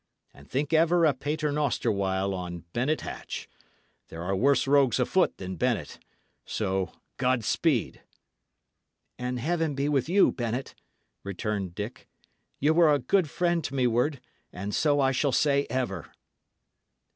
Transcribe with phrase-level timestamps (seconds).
[0.33, 3.47] And think ever a pater noster while on Bennet Hatch.
[4.07, 5.99] There are worse rogues afoot than Bennet.
[6.43, 8.01] So, God speed!"
[9.19, 10.73] "And Heaven be with you, Bennet!"
[11.23, 12.07] returned Dick.
[12.59, 14.19] "Ye were a good friend to me ward,
[14.51, 16.11] and so I shall say ever."